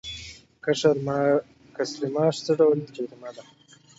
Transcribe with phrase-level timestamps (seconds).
[1.75, 3.43] کسر معاش څه ډول جریمه ده؟